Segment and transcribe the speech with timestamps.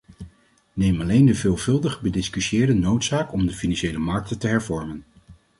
[0.73, 5.03] Neem alleen de veelvuldig bediscussieerde noodzaak om de financiële markten te hervormen.